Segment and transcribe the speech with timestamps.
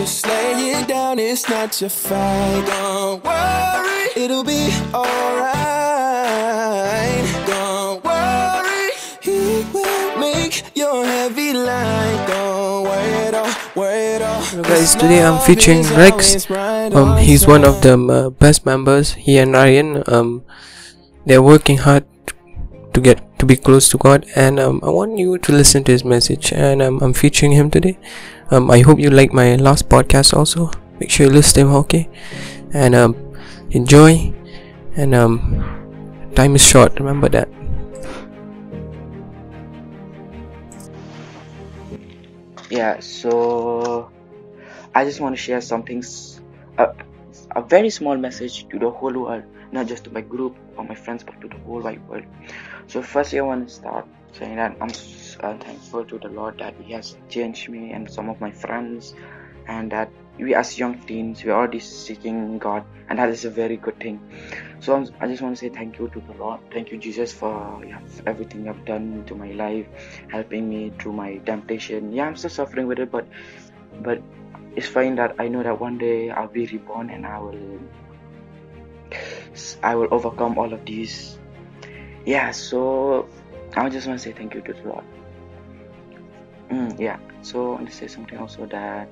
[0.00, 2.64] Just lay it down, it's not your fight.
[2.64, 5.52] Don't worry, it'll be alright.
[7.44, 12.24] Don't worry, He will make your heavy light.
[12.26, 14.40] Don't worry at all, worry at all.
[14.40, 16.50] Hello guys, today I'm featuring Rex.
[16.50, 19.12] Um, he's one of the uh, best members.
[19.12, 20.44] He and Ryan, um,
[21.26, 22.06] they're working hard
[22.94, 25.92] to get to be close to God, and um, I want you to listen to
[25.92, 26.54] his message.
[26.54, 27.98] And um, I'm featuring him today.
[28.50, 30.70] Um, I hope you like my last podcast also.
[30.98, 32.08] Make sure you listen okay?
[32.72, 33.16] And um,
[33.70, 34.34] enjoy.
[34.96, 35.62] And um,
[36.34, 36.98] time is short.
[36.98, 37.48] Remember that.
[42.70, 44.08] yeah so
[44.94, 46.02] i just want to share something
[46.78, 49.42] a very small message to the whole world
[49.72, 52.24] not just to my group or my friends but to the whole wide world
[52.86, 54.88] so firstly i want to start saying that i'm
[55.42, 59.14] uh, thankful to the lord that he has changed me and some of my friends
[59.68, 63.76] and that we as young teens we're already seeking god and that is a very
[63.76, 64.18] good thing
[64.80, 67.32] so I'm, i just want to say thank you to the lord thank you jesus
[67.32, 69.86] for yeah, everything you've done to my life
[70.30, 72.12] helping me through my temptation.
[72.12, 73.26] Yeah, I'm still suffering with it, but
[74.02, 74.22] but
[74.76, 77.80] it's fine that I know that one day I'll be reborn and I will
[79.82, 81.38] I will overcome all of these.
[82.24, 83.28] Yeah, so
[83.74, 85.04] I just want to say thank you to the Lord.
[86.70, 89.08] Mm, yeah, so I say something also that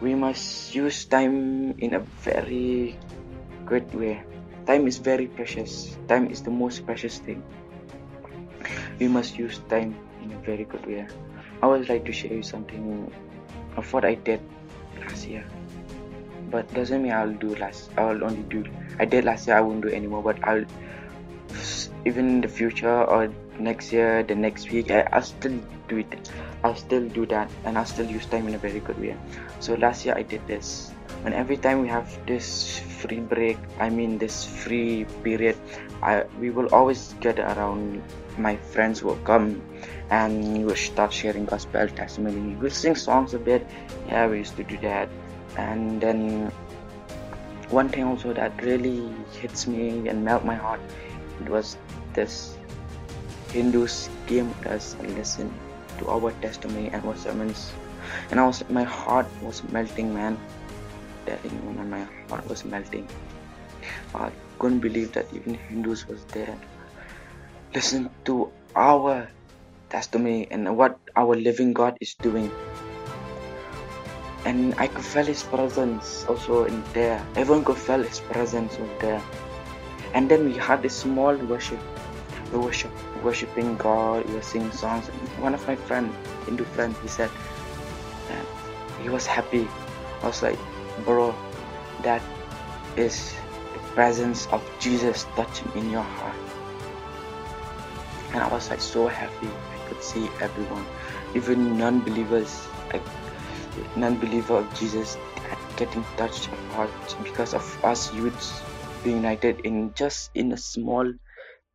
[0.00, 2.96] we must use time in a very
[3.64, 4.22] great way.
[4.66, 5.96] Time is very precious.
[6.06, 7.42] Time is the most precious thing
[8.98, 11.06] we must use time in a very good way.
[11.62, 13.10] I would like to share you something
[13.76, 14.40] of what I did
[15.00, 15.44] last year.
[16.50, 17.90] But doesn't mean I'll do last.
[17.96, 18.64] I'll only do.
[18.98, 19.56] I did last year.
[19.56, 20.22] I won't do anymore.
[20.22, 20.64] But I'll
[22.06, 26.30] even in the future or next year, the next week, I, I'll still do it.
[26.64, 29.16] I'll still do that, and I'll still use time in a very good way.
[29.60, 30.92] So last year I did this.
[31.24, 35.56] And every time we have this free break, I mean this free period,
[36.02, 38.02] I we will always get around.
[38.38, 39.60] My friends will come
[40.10, 42.54] and we will start sharing gospel testimony.
[42.54, 43.66] We'll sing songs a bit.
[44.06, 45.08] Yeah, we used to do that.
[45.56, 46.52] And then
[47.70, 49.10] one thing also that really
[49.42, 50.80] hits me and melt my heart
[51.40, 51.76] it was
[52.14, 52.57] this
[53.52, 55.52] Hindus came with us and listened
[55.98, 57.72] to our testimony and our sermons.
[58.30, 60.38] And I was my heart was melting man.
[61.26, 63.08] Telling you man, my heart was melting.
[64.14, 66.56] I couldn't believe that even Hindus was there.
[67.74, 69.28] Listen to our
[69.90, 72.50] testimony and what our living God is doing.
[74.44, 77.20] And I could feel his presence also in there.
[77.36, 79.22] Everyone could feel his presence was there.
[80.14, 81.80] And then we had this small worship.
[82.52, 82.90] We worship
[83.22, 85.08] worshiping God, were singing songs.
[85.08, 86.12] And one of my friend,
[86.46, 87.30] Hindu friend, he said
[88.28, 88.46] that
[89.02, 89.68] he was happy.
[90.22, 90.58] I was like,
[91.04, 91.34] bro,
[92.02, 92.22] that
[92.96, 93.34] is
[93.74, 96.34] the presence of Jesus touching in your heart.
[98.32, 99.48] And I was like so happy.
[99.48, 100.86] I could see everyone,
[101.34, 103.02] even non-believers, like
[103.96, 105.16] non-believer of Jesus,
[105.76, 106.90] getting touched apart
[107.22, 108.62] because of us youths
[109.04, 111.12] being united in just in a small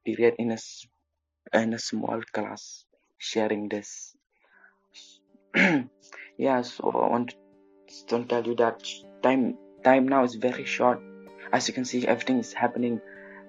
[0.05, 0.57] period in a
[1.53, 2.85] in a small class
[3.17, 4.15] sharing this.
[6.37, 7.35] yeah, so I want
[8.07, 8.83] to tell you that
[9.21, 11.01] time time now is very short.
[11.51, 13.01] As you can see, everything is happening.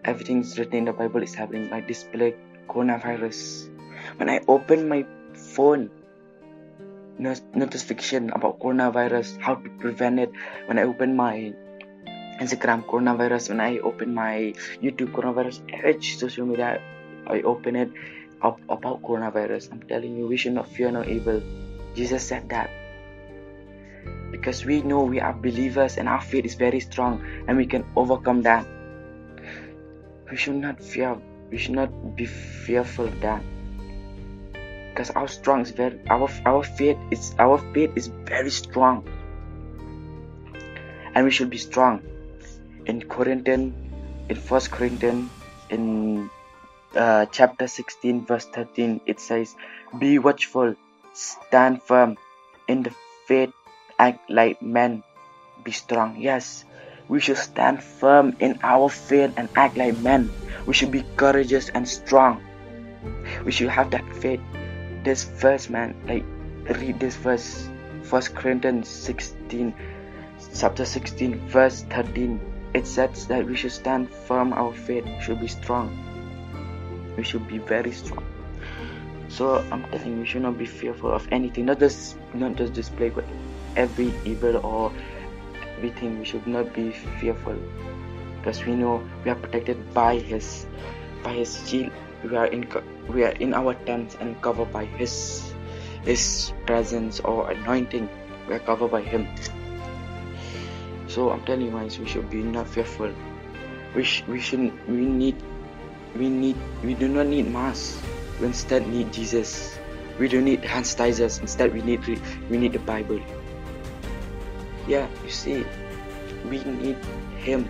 [0.04, 1.70] Everything is written in the Bible is happening.
[1.70, 2.34] My display
[2.68, 3.70] coronavirus.
[4.16, 5.90] When I open my phone,
[7.18, 10.32] no- notification about coronavirus, how to prevent it.
[10.66, 11.54] When I open my
[12.40, 16.80] Instagram coronavirus, when I open my YouTube coronavirus, each social media
[17.26, 17.90] I open it
[18.42, 19.72] up about coronavirus.
[19.72, 21.42] I'm telling you, we should not fear no evil.
[21.94, 22.70] Jesus said that
[24.30, 27.84] because we know we are believers and our faith is very strong and we can
[27.96, 28.66] overcome that.
[30.30, 31.16] We should not fear.
[31.50, 33.42] We should not be fearful of that
[34.94, 39.02] because our strong is very our our faith is our faith is very strong
[41.14, 42.00] and we should be strong
[42.86, 43.74] in Corinthian
[44.28, 45.30] in first Corinthian
[45.70, 46.30] in
[46.94, 49.54] uh, chapter 16 verse 13 it says
[49.98, 50.74] be watchful
[51.12, 52.16] stand firm
[52.68, 52.92] in the
[53.26, 53.52] faith
[53.98, 55.02] act like men
[55.62, 56.16] be strong.
[56.18, 56.64] Yes
[57.08, 60.32] we should stand firm in our faith and act like men.
[60.66, 62.42] We should be courageous and strong.
[63.44, 64.40] We should have that faith.
[65.04, 66.24] This verse man like
[66.80, 67.68] read this verse.
[68.02, 69.74] First corinthians 16
[70.56, 75.46] chapter 16 verse 13 it says that we should stand firm our faith should be
[75.46, 75.94] strong.
[77.16, 78.26] We should be very strong.
[79.28, 81.66] So um, i'm telling you we should not be fearful of anything.
[81.66, 83.24] Not just not just display but
[83.76, 84.92] every evil or
[85.78, 86.18] everything.
[86.18, 86.90] We should not be
[87.22, 87.56] fearful.
[88.38, 90.66] Because we know we are protected by his
[91.22, 91.94] by his shield.
[92.26, 92.66] We are in
[93.08, 95.54] we are in our tents and covered by his
[96.02, 98.10] his presence or anointing.
[98.48, 99.30] We are covered by him
[101.14, 103.12] so i'm telling you guys we should be not fearful.
[103.94, 105.36] We, sh- we shouldn't we need
[106.16, 108.02] we need we do not need masks.
[108.40, 109.78] We instead need jesus.
[110.18, 112.02] We don't need hand sanitizers instead we need
[112.50, 113.20] we need the bible.
[114.88, 115.64] Yeah you see
[116.50, 116.98] we need
[117.38, 117.68] him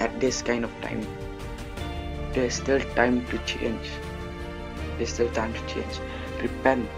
[0.00, 1.04] at this kind of time.
[2.32, 3.92] There's still time to change.
[4.96, 6.00] There's still time to change.
[6.40, 6.88] Repent.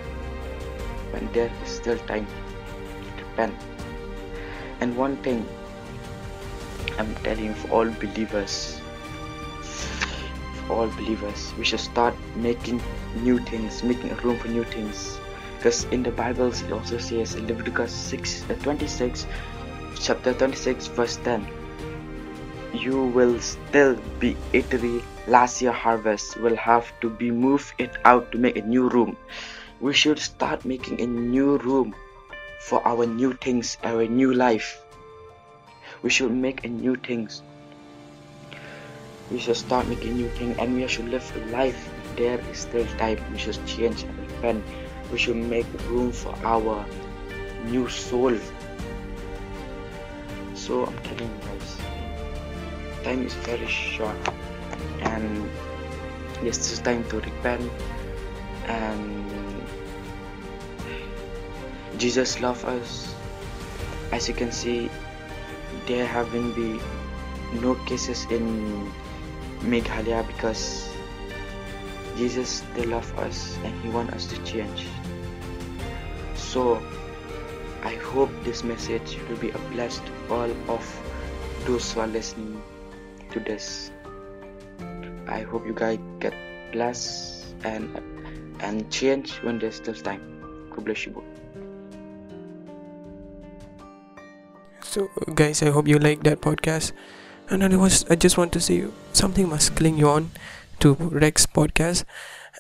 [1.10, 3.54] When there is still time to repent.
[4.81, 5.44] And one thing
[7.00, 8.79] i'm telling for all believers.
[10.67, 12.81] For all believers we should start making
[13.29, 15.19] new things making room for new things.
[15.56, 19.26] Because in the bible it also says in leviticus 6 uh, 26
[20.00, 21.47] chapter 26 verse 10
[22.73, 28.31] you will still be eatery last year harvest will have to be moved it out
[28.32, 29.17] to make a new room.
[29.81, 31.94] We should start making a new room
[32.61, 34.79] for our new things our new life
[36.02, 37.43] we should make a new things.
[39.31, 43.19] We should start making new thing and we should live life there is still time.
[43.32, 44.64] We should change and repent.
[45.12, 46.85] We should make room for our
[47.64, 48.37] new soul.
[50.55, 51.76] So i'm telling you guys
[53.05, 54.17] time is very short.
[55.00, 55.49] And
[56.43, 57.70] yes it's time to repent.
[58.67, 59.64] And
[61.99, 63.14] jesus loves us.
[64.12, 64.91] As you can see
[65.87, 66.81] there haven't been
[67.61, 68.91] no cases in
[69.61, 70.88] Meghalaya because
[72.17, 74.87] Jesus they love us and he wants us to change.
[76.35, 76.82] So
[77.82, 80.85] I hope this message will be a blessing to all of
[81.65, 82.62] those who are listening
[83.33, 83.91] to this.
[85.26, 86.35] I hope you guys get
[86.73, 87.97] blessed and
[88.61, 90.21] and change when there's still time.
[90.71, 91.39] God bless you both.
[94.90, 96.90] So, guys, I hope you like that podcast.
[97.48, 100.32] And I was, I just want to say something must cling you on
[100.81, 102.04] to Rex podcast,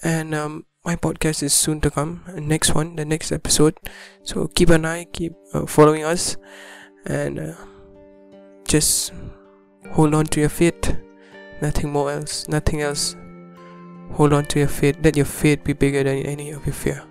[0.04, 2.22] and um, my podcast is soon to come.
[2.36, 3.74] Next one, the next episode.
[4.22, 6.36] So keep an eye, keep uh, following us,
[7.04, 7.54] and uh,
[8.68, 9.12] just
[9.90, 10.96] hold on to your faith.
[11.60, 12.46] Nothing more else.
[12.46, 13.16] Nothing else.
[14.12, 14.98] Hold on to your faith.
[15.02, 17.09] Let your faith be bigger than any of your fear.